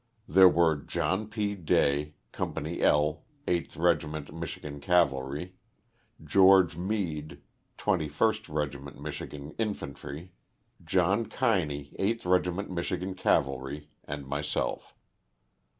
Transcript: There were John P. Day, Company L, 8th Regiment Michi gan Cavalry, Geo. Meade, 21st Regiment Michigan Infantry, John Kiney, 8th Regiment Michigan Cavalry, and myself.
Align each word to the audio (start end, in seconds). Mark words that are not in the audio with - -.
There 0.27 0.49
were 0.49 0.77
John 0.77 1.27
P. 1.27 1.53
Day, 1.53 2.15
Company 2.31 2.81
L, 2.81 3.23
8th 3.47 3.77
Regiment 3.77 4.29
Michi 4.29 4.59
gan 4.59 4.79
Cavalry, 4.81 5.53
Geo. 6.23 6.63
Meade, 6.75 7.39
21st 7.77 8.51
Regiment 8.51 8.99
Michigan 8.99 9.53
Infantry, 9.59 10.31
John 10.83 11.27
Kiney, 11.27 11.95
8th 11.99 12.25
Regiment 12.25 12.71
Michigan 12.71 13.13
Cavalry, 13.13 13.89
and 14.03 14.25
myself. 14.25 14.95